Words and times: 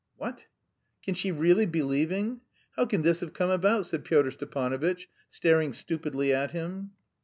"What! 0.17 0.47
Can 1.03 1.13
she 1.13 1.31
really 1.31 1.67
be 1.67 1.83
leaving? 1.83 2.41
How 2.75 2.87
can 2.87 3.03
this 3.03 3.19
have 3.19 3.33
come 3.33 3.51
about?" 3.51 3.85
said 3.85 4.03
Pyotr 4.03 4.31
Stepanovitch, 4.31 5.07
staring 5.29 5.73
stupidly 5.73 6.33
at 6.33 6.49
him. 6.49 6.93